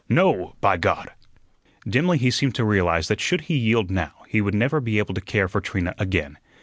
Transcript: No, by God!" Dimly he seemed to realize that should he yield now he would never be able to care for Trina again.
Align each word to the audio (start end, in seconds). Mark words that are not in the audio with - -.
No, 0.09 0.55
by 0.61 0.77
God!" 0.77 1.11
Dimly 1.87 2.17
he 2.17 2.31
seemed 2.31 2.55
to 2.55 2.65
realize 2.65 3.07
that 3.07 3.21
should 3.21 3.41
he 3.41 3.55
yield 3.55 3.91
now 3.91 4.13
he 4.27 4.41
would 4.41 4.55
never 4.55 4.81
be 4.81 4.97
able 4.97 5.13
to 5.13 5.21
care 5.21 5.47
for 5.47 5.61
Trina 5.61 5.93
again. 5.99 6.39